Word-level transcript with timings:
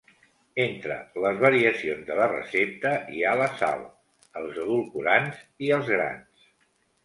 Entre 0.61 0.95
les 1.25 1.41
variacions 1.43 2.01
de 2.07 2.17
la 2.21 2.27
recepta 2.33 2.95
hi 3.19 3.23
ha 3.23 3.35
la 3.43 3.51
sal, 3.61 3.87
els 4.43 4.61
edulcorants 4.67 5.47
i 5.69 5.75
els 5.81 5.97
grans. 5.97 6.53